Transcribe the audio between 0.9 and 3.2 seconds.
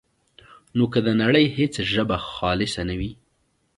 که د نړۍ هېڅ ژبه خالصه نه وي،